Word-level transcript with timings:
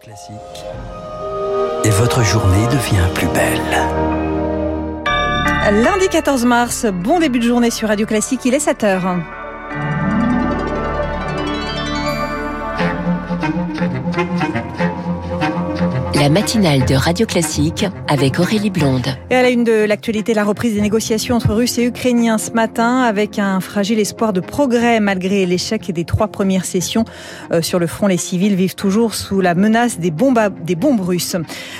Classique. 0.00 0.34
Et 1.84 1.90
votre 1.90 2.24
journée 2.24 2.66
devient 2.68 3.06
plus 3.14 3.26
belle. 3.26 3.60
Lundi 5.84 6.08
14 6.10 6.46
mars, 6.46 6.86
bon 6.86 7.18
début 7.18 7.38
de 7.38 7.44
journée 7.44 7.70
sur 7.70 7.88
Radio 7.88 8.06
Classique, 8.06 8.40
il 8.46 8.54
est 8.54 8.66
7h. 8.66 9.20
La 16.20 16.28
matinale 16.28 16.84
de 16.84 16.94
Radio 16.94 17.24
Classique 17.24 17.86
avec 18.06 18.40
Aurélie 18.40 18.68
Blonde. 18.68 19.06
Et 19.30 19.36
à 19.36 19.40
la 19.40 19.48
une 19.48 19.64
de 19.64 19.86
l'actualité, 19.86 20.34
la 20.34 20.44
reprise 20.44 20.74
des 20.74 20.82
négociations 20.82 21.36
entre 21.36 21.54
Russes 21.54 21.78
et 21.78 21.84
Ukrainiens 21.84 22.36
ce 22.36 22.50
matin 22.50 23.00
avec 23.00 23.38
un 23.38 23.58
fragile 23.60 23.98
espoir 23.98 24.34
de 24.34 24.40
progrès 24.40 25.00
malgré 25.00 25.46
l'échec 25.46 25.90
des 25.90 26.04
trois 26.04 26.28
premières 26.28 26.66
sessions 26.66 27.06
euh, 27.52 27.62
sur 27.62 27.78
le 27.78 27.86
front. 27.86 28.06
Les 28.06 28.18
civils 28.18 28.54
vivent 28.54 28.74
toujours 28.74 29.14
sous 29.14 29.40
la 29.40 29.54
menace 29.54 29.98
des 29.98 30.10
bombes, 30.10 30.38
des 30.62 30.74
bombes 30.74 31.00
russes. 31.00 31.36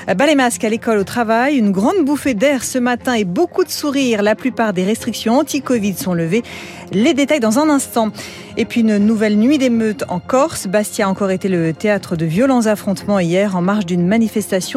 Euh, 0.08 0.26
les 0.26 0.34
masques 0.34 0.64
à 0.64 0.70
l'école, 0.70 0.96
au 0.96 1.04
travail, 1.04 1.58
une 1.58 1.70
grande 1.70 2.02
bouffée 2.06 2.32
d'air 2.32 2.64
ce 2.64 2.78
matin 2.78 3.12
et 3.12 3.24
beaucoup 3.24 3.64
de 3.64 3.70
sourires. 3.70 4.22
La 4.22 4.36
plupart 4.36 4.72
des 4.72 4.84
restrictions 4.84 5.38
anti-Covid 5.38 5.98
sont 5.98 6.14
levées. 6.14 6.44
Les 6.92 7.12
détails 7.12 7.40
dans 7.40 7.58
un 7.58 7.68
instant. 7.68 8.08
Et 8.56 8.64
puis 8.64 8.80
une 8.80 8.98
nouvelle 8.98 9.36
nuit 9.36 9.58
d'émeutes 9.58 10.04
en 10.08 10.18
Corse. 10.18 10.66
Bastia 10.66 11.06
a 11.06 11.10
encore 11.10 11.30
été 11.30 11.48
le 11.48 11.72
théâtre 11.72 12.16
de 12.16 12.24
violents 12.24 12.66
affrontements 12.66 13.18
hier 13.18 13.54
en 13.54 13.62
marge 13.62 13.86
d'une 13.86 14.06
manifestation 14.06 14.29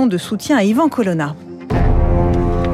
de 0.07 0.17
soutien 0.17 0.57
à 0.57 0.63
Ivan 0.63 0.89
Colonna. 0.89 1.35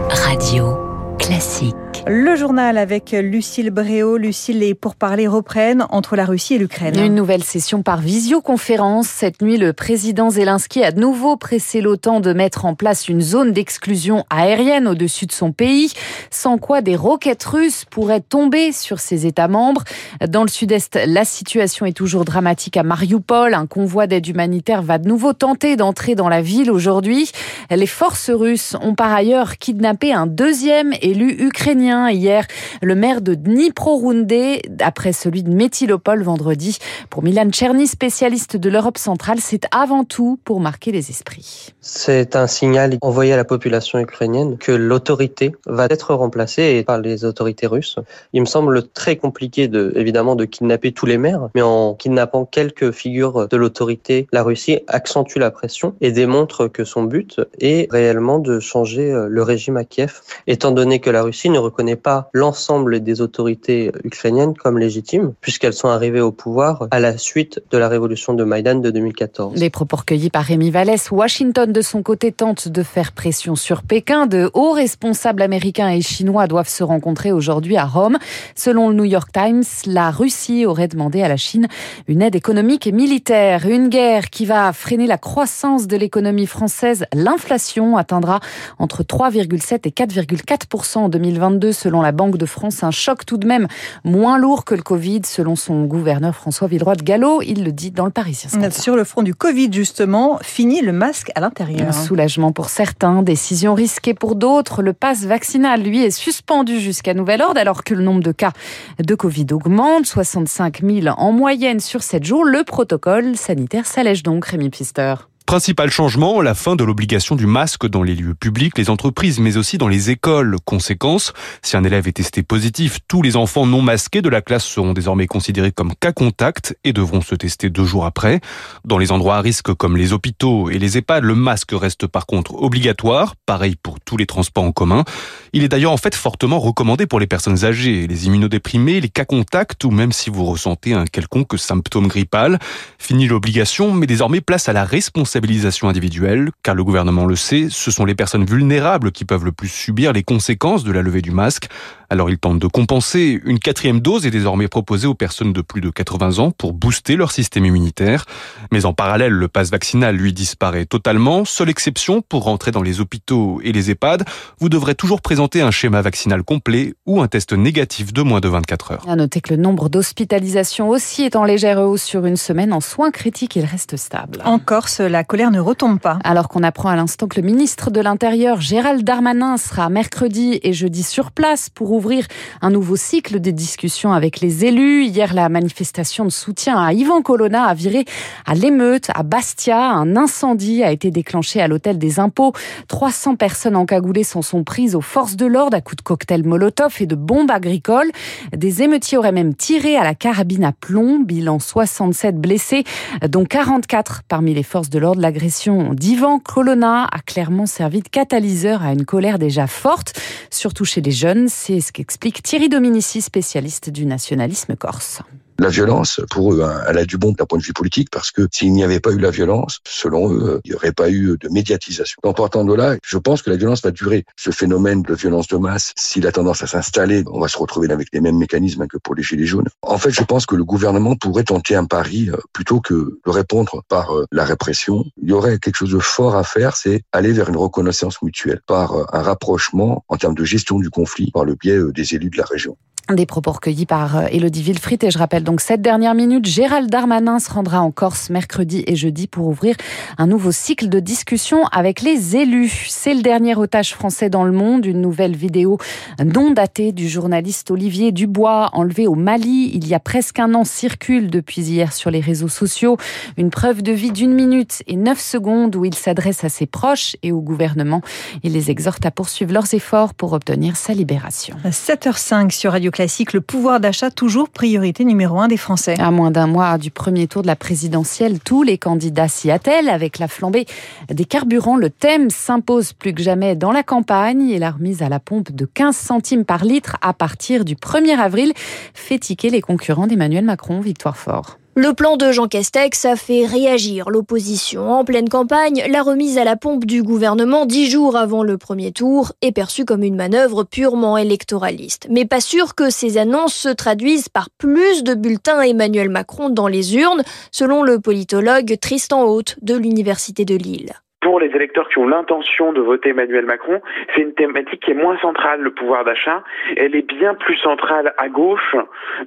Radio 0.10 0.78
classique. 1.20 1.89
Le 2.08 2.36
journal 2.36 2.78
avec 2.78 3.12
Lucille 3.12 3.72
Bréau. 3.72 4.18
Lucille, 4.18 4.60
les 4.60 4.74
pourparlers 4.74 5.28
reprennent 5.28 5.86
entre 5.90 6.16
la 6.16 6.26
Russie 6.26 6.56
et 6.56 6.58
l'Ukraine. 6.58 6.98
Une 6.98 7.14
nouvelle 7.14 7.44
session 7.44 7.84
par 7.84 8.00
visioconférence. 8.00 9.08
Cette 9.08 9.42
nuit, 9.42 9.58
le 9.58 9.74
président 9.74 10.30
Zelensky 10.30 10.84
a 10.84 10.92
de 10.92 11.00
nouveau 11.00 11.36
pressé 11.36 11.82
l'OTAN 11.82 12.20
de 12.20 12.34
mettre 12.34 12.66
en 12.66 12.74
place 12.74 13.10
une 13.10 13.22
zone 13.22 13.52
d'exclusion 13.52 14.26
aérienne 14.30 14.88
au-dessus 14.88 15.26
de 15.26 15.32
son 15.32 15.52
pays, 15.52 15.92
sans 16.32 16.58
quoi 16.58 16.82
des 16.82 16.96
roquettes 16.96 17.44
russes 17.44 17.86
pourraient 17.90 18.22
tomber 18.22 18.72
sur 18.72 19.00
ses 19.00 19.26
États 19.26 19.48
membres. 19.48 19.84
Dans 20.28 20.44
le 20.44 20.50
sud-est, 20.50 21.00
la 21.06 21.26
situation 21.26 21.86
est 21.86 21.94
toujours 21.94 22.26
dramatique 22.26 22.78
à 22.78 22.84
Mariupol. 22.84 23.54
Un 23.54 23.68
convoi 23.68 24.08
d'aide 24.08 24.28
humanitaire 24.28 24.82
va 24.82 24.98
de 25.00 25.08
nouveau 25.08 25.34
tenter 25.34 25.76
d'entrer 25.76 26.16
dans 26.16 26.30
la 26.30 26.42
ville 26.42 26.72
aujourd'hui. 26.72 27.32
Les 27.70 27.88
forces 27.88 28.30
russes 28.30 28.76
ont 28.82 28.96
par 28.96 29.14
ailleurs 29.14 29.58
kidnappé 29.58 30.14
un 30.14 30.28
deuxième 30.28 30.94
élu 31.02 31.36
ukrainien 31.40 31.89
hier, 31.90 32.46
le 32.82 32.96
maire 32.96 33.22
de 33.22 33.34
Dnipro-Roundé, 33.34 34.62
après 34.80 35.14
celui 35.14 35.44
de 35.44 35.50
Métilopol 35.50 36.22
vendredi. 36.24 36.78
Pour 37.10 37.24
Milan 37.24 37.50
Tcherny, 37.50 37.88
spécialiste 37.88 38.58
de 38.58 38.70
l'Europe 38.70 38.98
centrale, 38.98 39.40
c'est 39.40 39.66
avant 39.72 40.04
tout 40.04 40.40
pour 40.44 40.60
marquer 40.60 40.92
les 40.92 41.10
esprits. 41.10 41.74
C'est 41.82 42.36
un 42.36 42.48
signal 42.48 42.98
envoyé 43.02 43.34
à 43.34 43.38
la 43.38 43.46
population 43.46 44.00
ukrainienne 44.00 44.58
que 44.58 44.72
l'autorité 44.72 45.54
va 45.66 45.88
être 45.90 46.14
remplacée 46.14 46.84
par 46.84 47.00
les 47.00 47.26
autorités 47.26 47.68
russes. 47.68 47.98
Il 48.34 48.42
me 48.42 48.46
semble 48.46 48.88
très 48.88 49.16
compliqué 49.16 49.68
de, 49.68 49.92
évidemment, 49.96 50.36
de 50.36 50.46
kidnapper 50.46 50.92
tous 50.92 51.06
les 51.06 51.18
maires, 51.18 51.50
mais 51.56 51.62
en 51.62 51.96
kidnappant 51.96 52.46
quelques 52.46 52.92
figures 52.92 53.48
de 53.48 53.58
l'autorité, 53.58 54.28
la 54.32 54.44
Russie 54.44 54.80
accentue 54.88 55.40
la 55.40 55.52
pression 55.52 55.96
et 56.02 56.12
démontre 56.12 56.68
que 56.68 56.84
son 56.84 57.04
but 57.04 57.42
est 57.60 57.92
réellement 57.92 58.40
de 58.40 58.60
changer 58.60 59.12
euh, 59.12 59.28
le 59.30 59.44
régime 59.44 59.78
à 59.78 59.84
Kiev, 59.84 60.22
étant 60.48 60.72
donné 60.72 61.00
que 61.00 61.10
la 61.10 61.24
Russie 61.24 61.50
ne 61.50 61.58
reconnaît 61.58 61.79
pas 61.96 62.30
l'ensemble 62.34 63.02
des 63.02 63.22
autorités 63.22 63.92
ukrainiennes 64.04 64.54
comme 64.54 64.78
légitimes, 64.78 65.34
puisqu'elles 65.42 65.74
sont 65.74 65.88
arrivées 65.88 66.22
au 66.22 66.32
pouvoir 66.32 66.88
à 66.92 67.00
la 67.00 67.18
suite 67.18 67.62
de 67.72 67.78
la 67.78 67.88
révolution 67.88 68.34
de 68.34 68.44
Maïdan 68.44 68.76
de 68.76 68.92
2014. 68.92 69.56
Les 69.56 69.70
propos 69.70 69.98
recueillis 69.98 70.30
par 70.30 70.44
Rémi 70.44 70.72
Vallès, 70.72 71.12
Washington 71.12 71.72
de 71.72 71.82
son 71.82 72.04
côté 72.04 72.32
tente 72.32 72.68
de 72.68 72.84
faire 72.84 73.12
pression 73.12 73.56
sur 73.56 73.84
Pékin. 73.84 74.28
De 74.28 74.50
hauts 74.54 74.72
responsables 74.72 75.42
américains 75.42 75.90
et 75.90 76.02
chinois 76.02 76.48
doivent 76.48 76.70
se 76.70 76.84
rencontrer 76.84 77.32
aujourd'hui 77.32 77.78
à 77.78 77.86
Rome. 77.86 78.18
Selon 78.56 78.90
le 78.90 78.96
New 78.96 79.06
York 79.06 79.30
Times, 79.32 79.64
la 79.86 80.12
Russie 80.12 80.66
aurait 80.66 80.88
demandé 80.88 81.22
à 81.22 81.28
la 81.28 81.38
Chine 81.38 81.68
une 82.08 82.22
aide 82.22 82.36
économique 82.36 82.88
et 82.88 82.92
militaire. 82.92 83.66
Une 83.68 83.90
guerre 83.90 84.30
qui 84.30 84.46
va 84.46 84.74
freiner 84.74 85.08
la 85.08 85.18
croissance 85.18 85.88
de 85.88 85.98
l'économie 85.98 86.48
française. 86.48 87.06
L'inflation 87.14 87.98
atteindra 87.98 88.40
entre 88.78 89.04
3,7 89.04 89.88
et 89.88 89.92
4,4 89.92 90.98
en 90.98 91.10
2022 91.10 91.69
selon 91.72 92.02
la 92.02 92.12
Banque 92.12 92.38
de 92.38 92.46
France. 92.46 92.84
Un 92.84 92.92
choc 92.92 93.26
tout 93.26 93.38
de 93.38 93.48
même 93.48 93.68
moins 94.04 94.38
lourd 94.38 94.66
que 94.66 94.76
le 94.76 94.82
Covid 94.82 95.22
selon 95.24 95.56
son 95.56 95.86
gouverneur 95.86 96.36
François 96.36 96.68
Villeroy 96.68 96.96
de 96.96 97.04
Gallo. 97.04 97.42
Il 97.42 97.64
le 97.64 97.72
dit 97.72 97.92
dans 97.92 98.06
le 98.06 98.12
Parisien. 98.12 98.50
Sur 98.72 98.96
le 98.96 99.04
front 99.04 99.24
du 99.24 99.36
Covid 99.36 99.72
justement, 99.72 100.40
fini 100.42 100.82
le 100.82 100.92
masque 100.92 101.32
à 101.36 101.40
l'intérieur. 101.40 101.88
Un 101.88 101.92
soulagement 101.92 102.52
pour 102.52 102.70
certains, 102.70 103.24
décision 103.24 103.74
risquée 103.74 104.14
pour 104.14 104.36
d'autres. 104.36 104.82
Le 104.82 104.94
passe 104.94 105.26
vaccinal, 105.26 105.82
lui, 105.82 106.04
est 106.04 106.12
suspendu 106.12 106.80
jusqu'à 106.80 107.14
nouvel 107.14 107.42
ordre 107.42 107.60
alors 107.60 107.84
que 107.84 107.94
le 107.94 108.04
nombre 108.04 108.22
de 108.22 108.32
cas 108.32 108.52
de 109.00 109.16
Covid 109.16 109.48
augmente. 109.52 110.06
65 110.06 110.82
000 110.82 111.08
en 111.08 111.32
moyenne 111.32 111.80
sur 111.80 112.04
7 112.04 112.24
jours. 112.24 112.44
Le 112.44 112.64
protocole 112.64 113.36
sanitaire 113.36 113.86
s'allège 113.86 114.24
donc, 114.24 114.46
Rémi 114.46 114.70
Pister. 114.70 115.16
Principal 115.50 115.90
changement, 115.90 116.42
la 116.42 116.54
fin 116.54 116.76
de 116.76 116.84
l'obligation 116.84 117.36
du 117.36 117.48
masque 117.48 117.88
dans 117.88 118.04
les 118.04 118.14
lieux 118.14 118.36
publics, 118.36 118.78
les 118.78 118.92
entreprises, 118.92 119.40
mais 119.40 119.58
aussi 119.58 119.80
dans 119.80 119.88
les 119.88 120.12
écoles. 120.12 120.58
Conséquence, 120.64 121.34
si 121.64 121.76
un 121.76 121.84
élève 121.84 122.08
est 122.08 122.12
testé 122.12 122.44
positif, 122.44 123.00
tous 123.08 123.24
les 123.24 123.36
enfants 123.36 123.66
non 123.66 123.82
masqués 123.82 124.22
de 124.22 124.30
la 124.30 124.44
classe 124.44 124.64
seront 124.64 124.94
désormais 124.94 125.26
considérés 125.26 125.72
comme 125.72 125.96
cas 126.00 126.12
contact 126.12 126.78
et 126.84 126.94
devront 126.94 127.22
se 127.22 127.34
tester 127.34 127.72
deux 127.72 127.84
jours 127.84 128.06
après. 128.06 128.42
Dans 128.86 129.00
les 129.00 129.12
endroits 129.12 129.38
à 129.38 129.42
risque 129.42 129.74
comme 129.74 129.98
les 129.98 130.14
hôpitaux 130.14 130.70
et 130.70 130.78
les 130.78 131.00
EHPAD, 131.00 131.24
le 131.24 131.34
masque 131.34 131.72
reste 131.72 132.06
par 132.06 132.28
contre 132.28 132.54
obligatoire, 132.54 133.34
pareil 133.48 133.76
pour 133.76 134.00
tous 134.00 134.18
les 134.18 134.28
transports 134.28 134.66
en 134.66 134.72
commun. 134.72 135.04
Il 135.52 135.64
est 135.64 135.70
d'ailleurs 135.70 135.94
en 135.94 135.98
fait 135.98 136.14
fortement 136.14 136.60
recommandé 136.60 137.08
pour 137.08 137.20
les 137.20 137.26
personnes 137.26 137.66
âgées, 137.66 138.06
les 138.06 138.28
immunodéprimés, 138.28 139.02
les 139.02 139.10
cas 139.10 139.26
contacts 139.26 139.84
ou 139.84 139.90
même 139.90 140.12
si 140.12 140.30
vous 140.30 140.46
ressentez 140.46 140.94
un 140.94 141.06
quelconque 141.06 141.58
symptôme 141.58 142.08
grippal. 142.08 142.60
Fini 143.00 143.28
l'obligation, 143.28 143.92
mais 143.92 144.06
désormais 144.06 144.42
place 144.42 144.70
à 144.70 144.74
la 144.74 144.86
responsabilité 144.86 145.39
individuelle, 145.84 146.50
car 146.64 146.76
le 146.76 146.84
gouvernement 146.84 147.26
le 147.26 147.36
sait, 147.36 147.68
ce 147.70 147.92
sont 147.92 148.06
les 148.06 148.16
personnes 148.16 148.46
vulnérables 148.46 149.12
qui 149.12 149.26
peuvent 149.26 149.46
le 149.46 149.52
plus 149.52 149.68
subir 149.68 150.14
les 150.14 150.24
conséquences 150.24 150.84
de 150.84 150.92
la 150.92 151.02
levée 151.02 151.22
du 151.22 151.32
masque. 151.32 151.70
Alors 152.10 152.30
il 152.30 152.40
tente 152.40 152.58
de 152.58 152.68
compenser. 152.68 153.40
Une 153.46 153.60
quatrième 153.60 154.00
dose 154.00 154.26
est 154.26 154.32
désormais 154.32 154.68
proposée 154.68 155.06
aux 155.06 155.14
personnes 155.14 155.54
de 155.54 155.62
plus 155.62 155.80
de 155.80 155.92
80 155.92 156.40
ans 156.40 156.52
pour 156.52 156.74
booster 156.74 157.16
leur 157.16 157.32
système 157.32 157.66
immunitaire. 157.66 158.26
Mais 158.72 158.86
en 158.86 158.94
parallèle, 158.94 159.32
le 159.32 159.48
passe 159.48 159.70
vaccinal, 159.70 160.16
lui, 160.16 160.34
disparaît 160.34 160.86
totalement. 160.86 161.46
Seule 161.46 161.70
exception, 161.70 162.22
pour 162.22 162.44
rentrer 162.44 162.72
dans 162.72 162.82
les 162.82 163.00
hôpitaux 163.00 163.62
et 163.64 163.72
les 163.72 163.92
EHPAD, 163.92 164.26
vous 164.60 164.70
devrez 164.70 164.96
toujours 164.96 165.22
présenter 165.22 165.62
un 165.62 165.70
schéma 165.70 166.02
vaccinal 166.02 166.44
complet 166.44 166.96
ou 167.06 167.22
un 167.22 167.28
test 167.28 167.54
négatif 167.54 168.12
de 168.12 168.24
moins 168.24 168.40
de 168.40 168.48
24 168.48 168.92
heures. 168.92 169.06
À 169.08 169.16
noter 169.16 169.42
que 169.42 169.54
le 169.54 169.62
nombre 169.62 169.88
d'hospitalisations 169.88 170.90
aussi 170.90 171.24
est 171.24 171.36
en 171.36 171.44
légère 171.44 171.80
hausse 171.80 172.04
sur 172.04 172.26
une 172.26 172.38
semaine. 172.38 172.74
En 172.74 172.82
soins 172.82 173.12
critiques, 173.12 173.56
il 173.56 173.66
reste 173.66 173.98
stable. 173.98 174.42
En 174.46 174.58
Corse, 174.58 175.00
la 175.00 175.24
colère 175.30 175.52
ne 175.52 175.60
retombe 175.60 176.00
pas. 176.00 176.18
Alors 176.24 176.50
qu'on 176.50 176.64
apprend 176.64 176.90
à 176.90 176.96
l'instant 176.96 177.28
que 177.28 177.40
le 177.40 177.46
ministre 177.46 177.92
de 177.92 178.02
l'Intérieur, 178.02 178.62
Gérald 178.62 179.04
Darmanin, 179.04 179.58
sera 179.58 179.88
mercredi 179.90 180.60
et 180.64 180.74
jeudi 180.74 181.04
sur 181.04 181.32
place 181.32 181.70
pour 181.70 181.92
ouvrir 181.92 182.26
un 182.64 182.72
nouveau 182.72 182.96
cycle 182.96 183.40
des 183.40 183.52
discussions 183.52 184.12
avec 184.12 184.40
les 184.40 184.66
élus. 184.66 185.06
Hier, 185.06 185.36
la 185.36 185.48
manifestation 185.48 186.26
de 186.26 186.32
soutien 186.32 186.84
à 186.84 186.94
Ivan 186.94 187.22
Colonna 187.22 187.66
a 187.66 187.76
viré 187.76 188.06
à 188.48 188.56
l'émeute 188.56 189.12
à 189.14 189.22
Bastia. 189.22 189.80
Un 189.80 190.16
incendie 190.16 190.84
a 190.84 190.92
été 190.92 191.12
déclenché 191.12 191.62
à 191.62 191.68
l'hôtel 191.68 192.00
des 192.00 192.20
impôts. 192.20 192.54
300 192.88 193.36
personnes 193.36 193.76
encagoulées 193.76 194.24
s'en 194.24 194.42
sont 194.42 194.64
prises 194.64 194.96
aux 194.96 195.02
forces 195.02 195.36
de 195.36 195.46
l'ordre 195.46 195.78
à 195.78 195.82
coups 195.82 195.98
de 195.98 196.02
cocktails 196.02 196.44
Molotov 196.44 196.96
et 197.02 197.06
de 197.06 197.14
bombes 197.14 197.52
agricoles. 197.52 198.10
Des 198.52 198.82
émeutiers 198.82 199.20
auraient 199.20 199.32
même 199.32 199.54
tiré 199.54 199.96
à 199.96 200.04
la 200.04 200.16
carabine 200.16 200.64
à 200.64 200.72
plomb. 200.72 201.20
Bilan 201.20 201.60
67 201.60 202.36
blessés, 202.36 202.84
dont 203.28 203.46
44 203.46 204.24
parmi 204.28 204.56
les 204.56 204.64
forces 204.64 204.90
de 204.90 204.98
l'ordre. 204.98 205.19
L'agression 205.20 205.94
d'Ivan 205.94 206.40
Colonna 206.40 207.04
a 207.04 207.20
clairement 207.20 207.66
servi 207.66 208.00
de 208.02 208.08
catalyseur 208.08 208.84
à 208.84 208.94
une 208.94 209.04
colère 209.04 209.38
déjà 209.38 209.68
forte, 209.68 210.18
surtout 210.50 210.86
chez 210.86 211.02
les 211.02 211.12
jeunes. 211.12 211.50
C'est 211.50 211.82
ce 211.82 211.92
qu'explique 211.92 212.42
Thierry 212.42 212.70
Dominici, 212.70 213.22
spécialiste 213.22 213.90
du 213.90 214.06
nationalisme 214.06 214.78
corse. 214.78 215.22
La 215.60 215.68
violence, 215.68 216.22
pour 216.32 216.54
eux, 216.54 216.64
hein, 216.64 216.82
elle 216.88 216.98
a 216.98 217.06
du 217.06 217.18
bon 217.18 217.34
d'un 217.34 217.46
point 217.46 217.60
de 217.60 217.64
vue 217.64 217.74
politique 217.74 218.10
parce 218.10 218.32
que 218.32 218.48
s'il 218.50 218.72
n'y 218.72 218.82
avait 218.82 219.02
pas 219.02 219.12
eu 219.12 219.18
la 219.18 219.30
violence, 219.30 219.82
selon 219.86 220.32
eux, 220.32 220.62
il 220.64 220.72
n'y 220.72 220.76
aurait 220.76 220.94
pas 220.94 221.10
eu 221.10 221.38
de 221.38 221.50
médiatisation. 221.50 222.18
En 222.24 222.32
partant 222.32 222.64
de 222.64 222.74
là, 222.74 222.96
je 223.06 223.18
pense 223.18 223.42
que 223.42 223.50
la 223.50 223.58
violence 223.58 223.84
va 223.84 223.92
durer. 223.92 224.24
Ce 224.38 224.52
phénomène 224.52 225.02
de 225.02 225.14
violence 225.14 225.50
de 225.50 225.58
masse, 225.58 225.92
s'il 225.98 226.26
a 226.28 226.32
tendance 226.32 226.64
à 226.64 226.68
s'installer, 226.68 227.26
on 227.28 227.42
va 227.42 227.50
se 227.50 227.58
retrouver 227.58 227.92
avec 227.92 228.08
les 228.14 228.22
mêmes 228.22 228.38
mécanismes 228.38 228.88
que 228.88 228.98
pour 228.98 229.16
les 229.16 229.22
Gilets 229.22 229.46
jaunes. 229.46 229.68
En 229.82 229.98
fait, 229.98 230.12
je 230.12 230.24
pense 230.24 230.46
que 230.46 230.56
le 230.56 230.64
gouvernement 230.64 231.18
pourrait 231.18 231.44
tenter 231.44 231.76
un 231.76 231.84
pari 231.84 232.30
euh, 232.30 232.38
plutôt 232.54 232.80
que 232.80 233.20
de 233.26 233.30
répondre 233.30 233.84
par 233.90 234.16
euh, 234.16 234.26
la 234.32 234.46
répression. 234.46 235.04
Il 235.22 235.28
y 235.28 235.34
aurait 235.34 235.60
quelque 235.60 235.76
chose 235.76 235.92
de 235.92 236.00
fort 236.00 236.38
à 236.38 236.46
faire, 236.46 236.78
c'est 236.78 237.02
aller 237.12 237.34
vers 237.34 237.50
une 237.50 237.58
reconnaissance 237.58 238.22
mutuelle 238.22 238.62
par 238.66 238.94
euh, 238.94 239.04
un 239.12 239.24
rapprochement 239.24 240.06
en 240.08 240.16
termes 240.16 240.36
de 240.36 240.46
gestion 240.46 240.80
du 240.80 240.90
conflit 240.90 241.32
par 241.32 241.44
le 241.44 241.56
biais 241.56 241.80
des 241.94 242.16
élus 242.16 242.30
de 242.30 242.38
la 242.38 242.46
région. 242.46 242.78
Des 243.12 243.26
propos 243.26 243.54
recueillis 243.54 243.88
par 243.88 244.28
Elodie 244.32 244.62
Villefrit 244.62 245.00
et 245.02 245.10
je 245.10 245.18
rappelle 245.18 245.44
donc 245.44 245.62
cette 245.62 245.82
dernière 245.82 246.14
minute, 246.14 246.46
Gérald 246.46 246.92
Darmanin 246.92 247.40
se 247.40 247.52
rendra 247.52 247.82
en 247.82 247.90
Corse 247.90 248.30
mercredi 248.30 248.84
et 248.86 248.96
jeudi 248.96 249.26
pour 249.26 249.48
ouvrir 249.48 249.76
un 250.20 250.28
nouveau 250.28 250.52
cycle 250.52 250.90
de 250.90 251.00
discussion 251.00 251.66
avec 251.72 252.02
les 252.02 252.36
élus. 252.36 252.86
C'est 252.88 253.16
le 253.16 253.24
dernier 253.24 253.56
otage 253.56 253.96
français 253.96 254.30
dans 254.30 254.44
le 254.44 254.52
monde, 254.52 254.86
une 254.86 255.02
nouvelle 255.02 255.36
vidéo 255.36 255.80
non 256.24 256.52
datée 256.52 256.92
du 256.92 257.10
journaliste 257.10 257.72
Olivier 257.72 258.12
Dubois 258.12 258.70
enlevé 258.74 259.08
au 259.08 259.16
Mali 259.16 259.72
il 259.74 259.88
y 259.88 259.96
a 259.96 260.00
presque 260.00 260.38
un 260.38 260.54
an 260.54 260.64
circule 260.64 261.32
depuis 261.32 261.62
hier 261.62 261.94
sur 261.94 262.12
les 262.12 262.20
réseaux 262.20 262.48
sociaux. 262.48 262.98
Une 263.38 263.50
preuve 263.50 263.82
de 263.82 263.92
vie 263.92 264.12
d'une 264.12 264.36
minute 264.36 264.84
et 264.86 264.96
neuf 264.96 265.20
secondes 265.20 265.76
où 265.76 265.84
il 265.84 265.96
s'adresse 265.96 266.44
à 266.44 266.50
ses 266.50 266.68
proches 266.68 267.16
et 267.24 267.32
au 267.32 267.42
gouvernement. 267.42 268.02
Il 268.44 268.54
les 268.54 268.70
exhorte 268.70 269.04
à 269.08 269.10
poursuivre 269.10 269.52
leurs 269.52 269.74
efforts 269.74 270.14
pour 270.14 270.34
obtenir 270.34 270.78
sa 270.78 270.94
libération. 270.94 271.56
7h05 271.66 272.52
sur 272.52 272.74
Radio 272.74 272.92
classique, 273.00 273.32
le 273.32 273.40
pouvoir 273.40 273.80
d'achat 273.80 274.12
toujours 274.12 274.50
priorité 274.50 275.06
numéro 275.06 275.40
un 275.40 275.48
des 275.48 275.56
Français. 275.56 275.96
À 276.00 276.12
moins 276.12 276.32
d'un 276.32 276.48
mois 276.48 276.78
du 276.78 276.92
premier 276.92 277.28
tour 277.28 277.44
de 277.44 277.48
la 277.48 277.56
présidentielle, 277.56 278.42
tous 278.42 278.62
les 278.62 278.78
candidats 278.78 279.30
s'y 279.30 279.52
attellent. 279.52 279.88
Avec 279.88 280.20
la 280.20 280.28
flambée 280.28 280.66
des 281.10 281.24
carburants, 281.24 281.78
le 281.78 281.90
thème 281.90 282.30
s'impose 282.30 282.92
plus 282.92 283.14
que 283.14 283.24
jamais 283.24 283.56
dans 283.56 283.72
la 283.72 283.84
campagne 283.84 284.50
et 284.50 284.60
la 284.60 284.72
remise 284.72 285.02
à 285.02 285.08
la 285.08 285.22
pompe 285.22 285.54
de 285.54 285.64
15 285.64 285.96
centimes 285.96 286.44
par 286.44 286.66
litre 286.66 286.98
à 287.02 287.14
partir 287.14 287.64
du 287.64 287.76
1er 287.76 288.18
avril 288.18 288.52
fait 288.94 289.18
tiquer 289.18 289.50
les 289.50 289.62
concurrents 289.62 290.06
d'Emmanuel 290.06 290.44
Macron, 290.44 290.82
Victoire 290.82 291.16
Fort. 291.16 291.59
Le 291.76 291.94
plan 291.94 292.18
de 292.18 292.32
Jean 292.32 292.48
Castex 292.48 293.06
a 293.06 293.16
fait 293.16 293.46
réagir 293.46 294.10
l'opposition. 294.10 294.92
En 294.92 295.06
pleine 295.06 295.30
campagne, 295.30 295.84
la 295.90 296.04
remise 296.04 296.38
à 296.38 296.44
la 296.44 296.56
pompe 296.56 296.86
du 296.86 297.04
gouvernement 297.04 297.66
dix 297.66 297.90
jours 297.90 298.18
avant 298.18 298.44
le 298.44 298.58
premier 298.58 298.92
tour 298.92 299.32
est 299.42 299.52
perçue 299.52 299.86
comme 299.86 300.04
une 300.04 300.16
manœuvre 300.16 300.64
purement 300.64 301.18
électoraliste. 301.18 302.08
Mais 302.10 302.26
pas 302.26 302.42
sûr 302.42 302.76
que 302.76 302.90
ces 302.90 303.18
annonces 303.18 303.54
se 303.54 303.70
traduisent 303.70 304.30
par 304.30 304.50
plus 304.50 305.04
de 305.04 305.14
bulletins 305.14 305.62
Emmanuel 305.62 306.10
Macron 306.10 306.50
dans 306.50 306.68
les 306.68 306.96
urnes, 306.96 307.24
selon 307.52 307.84
le 307.84 308.00
politologue 308.00 308.78
Tristan 308.82 309.24
Haute 309.24 309.56
de 309.62 309.76
l'Université 309.76 310.44
de 310.44 310.56
Lille 310.56 310.94
pour 311.22 311.40
les 311.40 311.48
électeurs 311.48 311.90
qui 311.90 311.98
ont 312.00 312.08
l'intention 312.08 312.72
de 312.74 312.82
voter 312.82 313.10
Emmanuel 313.10 313.46
Macron, 313.46 313.82
c'est 314.16 314.22
une 314.22 314.34
thématique 314.34 314.82
qui 314.82 314.92
est 314.92 314.96
moins 314.96 315.18
centrale, 315.20 315.62
le 315.62 315.72
pouvoir 315.72 316.06
d'achat. 316.06 316.44
Elle 316.78 316.96
est 316.96 317.08
bien 317.08 317.34
plus 317.34 317.58
centrale 317.58 318.14
à 318.18 318.30
gauche, 318.30 318.76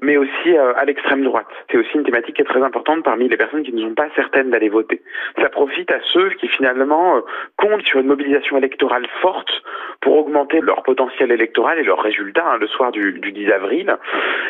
mais 0.00 0.16
aussi 0.16 0.56
euh, 0.56 0.72
à 0.76 0.84
l'extrême 0.84 1.22
droite. 1.22 1.46
C'est 1.70 1.78
aussi 1.78 1.90
une 1.94 2.04
thématique 2.04 2.36
qui 2.36 2.42
est 2.42 2.46
très 2.46 2.62
importante 2.62 3.04
parmi 3.04 3.28
les 3.28 3.36
personnes 3.36 3.62
qui 3.62 3.72
ne 3.72 3.82
sont 3.82 3.94
pas 3.94 4.08
certaines 4.16 4.50
d'aller 4.50 4.68
voter. 4.68 5.02
Ça 5.40 5.48
profite 5.48 5.90
à 5.90 6.00
ceux 6.12 6.30
qui 6.30 6.48
finalement 6.48 7.16
euh, 7.16 7.20
comptent 7.56 7.84
sur 7.84 8.00
une 8.00 8.06
mobilisation 8.06 8.56
électorale 8.56 9.06
forte 9.20 9.62
pour 10.02 10.18
augmenter 10.18 10.60
leur 10.60 10.82
potentiel 10.82 11.30
électoral 11.30 11.78
et 11.78 11.84
leurs 11.84 12.02
résultats 12.02 12.44
hein, 12.44 12.58
le 12.60 12.66
soir 12.66 12.92
du, 12.92 13.18
du 13.20 13.32
10 13.32 13.50
avril. 13.52 13.96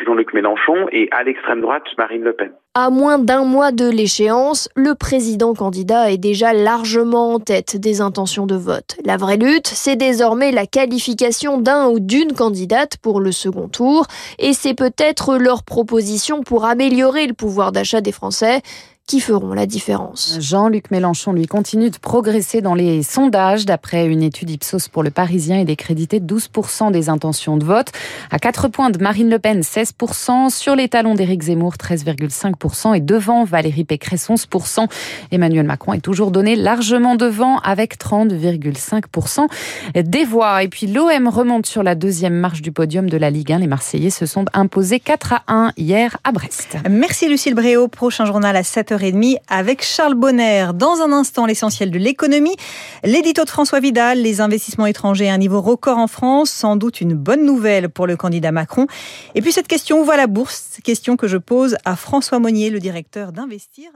Jean-Luc 0.05 0.33
Mélenchon 0.33 0.87
et 0.91 1.07
à 1.11 1.23
l'extrême 1.23 1.61
droite 1.61 1.83
Marine 1.97 2.23
Le 2.23 2.33
Pen. 2.33 2.51
À 2.75 2.89
moins 2.89 3.19
d'un 3.19 3.43
mois 3.43 3.71
de 3.71 3.87
l'échéance, 3.87 4.67
le 4.75 4.95
président 4.95 5.53
candidat 5.53 6.11
est 6.11 6.17
déjà 6.17 6.53
largement 6.53 7.33
en 7.33 7.39
tête 7.39 7.77
des 7.77 8.01
intentions 8.01 8.47
de 8.47 8.55
vote. 8.55 8.97
La 9.05 9.15
vraie 9.15 9.37
lutte, 9.37 9.67
c'est 9.67 9.95
désormais 9.95 10.51
la 10.51 10.65
qualification 10.65 11.59
d'un 11.59 11.87
ou 11.89 11.99
d'une 11.99 12.33
candidate 12.33 12.97
pour 12.97 13.21
le 13.21 13.31
second 13.31 13.67
tour, 13.67 14.07
et 14.39 14.53
c'est 14.53 14.73
peut-être 14.73 15.37
leur 15.37 15.63
proposition 15.63 16.41
pour 16.41 16.65
améliorer 16.65 17.27
le 17.27 17.33
pouvoir 17.33 17.71
d'achat 17.71 18.01
des 18.01 18.11
Français 18.11 18.61
qui 19.05 19.19
feront 19.19 19.53
la 19.53 19.65
différence. 19.65 20.37
Jean-Luc 20.39 20.89
Mélenchon, 20.89 21.33
lui, 21.33 21.45
continue 21.45 21.89
de 21.89 21.97
progresser 21.97 22.61
dans 22.61 22.73
les 22.73 23.03
sondages. 23.03 23.65
D'après 23.65 24.05
une 24.07 24.23
étude 24.23 24.49
Ipsos 24.49 24.87
pour 24.89 25.03
le 25.03 25.11
Parisien, 25.11 25.59
il 25.59 25.69
est 25.69 25.75
crédité 25.75 26.21
12% 26.21 26.89
des 26.89 27.09
intentions 27.09 27.57
de 27.57 27.65
vote. 27.65 27.91
À 28.31 28.39
4 28.39 28.69
points 28.69 28.91
de 28.91 29.03
Marine 29.03 29.29
Le 29.29 29.39
Pen, 29.39 29.59
16%. 29.59 30.49
Sur 30.49 30.77
les 30.77 30.87
talons 30.87 31.15
d'Éric 31.15 31.43
Zemmour, 31.43 31.73
13,5%. 31.73 32.95
Et 32.95 33.01
devant 33.01 33.43
Valérie 33.43 33.83
Pécresse, 33.83 34.29
11%. 34.29 34.87
Emmanuel 35.31 35.65
Macron 35.65 35.91
est 35.91 35.99
toujours 35.99 36.31
donné 36.31 36.55
largement 36.55 37.15
devant 37.15 37.59
avec 37.59 37.99
30,5% 37.99 39.47
des 40.01 40.23
voix. 40.23 40.63
Et 40.63 40.69
puis 40.69 40.87
l'OM 40.87 41.27
remonte 41.27 41.65
sur 41.65 41.83
la 41.83 41.95
deuxième 41.95 42.35
marche 42.35 42.61
du 42.61 42.71
podium 42.71 43.09
de 43.09 43.17
la 43.17 43.29
Ligue 43.29 43.51
1. 43.51 43.59
Les 43.59 43.67
Marseillais 43.67 44.11
se 44.11 44.25
sont 44.25 44.45
imposés 44.53 45.01
4 45.01 45.33
à 45.33 45.43
1 45.49 45.71
hier 45.75 46.15
à 46.23 46.31
Brest. 46.31 46.77
Merci 46.89 47.27
Lucille 47.27 47.53
Bréau. 47.53 47.89
Prochain 47.89 48.23
journal 48.23 48.55
à 48.55 48.61
7h. 48.61 48.92
7h30 48.97 49.37
avec 49.47 49.83
Charles 49.83 50.15
Bonner. 50.15 50.67
Dans 50.73 51.01
un 51.01 51.11
instant, 51.11 51.45
l'essentiel 51.45 51.91
de 51.91 51.97
l'économie, 51.97 52.55
l'édito 53.03 53.43
de 53.43 53.49
François 53.49 53.79
Vidal, 53.79 54.21
les 54.21 54.41
investissements 54.41 54.85
étrangers 54.85 55.29
à 55.29 55.33
un 55.33 55.37
niveau 55.37 55.61
record 55.61 55.97
en 55.97 56.07
France, 56.07 56.51
sans 56.51 56.75
doute 56.75 57.01
une 57.01 57.13
bonne 57.13 57.45
nouvelle 57.45 57.89
pour 57.89 58.07
le 58.07 58.15
candidat 58.15 58.51
Macron. 58.51 58.87
Et 59.35 59.41
puis 59.41 59.51
cette 59.51 59.67
question, 59.67 60.01
où 60.01 60.05
va 60.05 60.17
la 60.17 60.27
bourse? 60.27 60.77
Question 60.83 61.17
que 61.17 61.27
je 61.27 61.37
pose 61.37 61.75
à 61.85 61.95
François 61.95 62.39
Monnier, 62.39 62.69
le 62.69 62.79
directeur 62.79 63.31
d'Investir. 63.31 63.89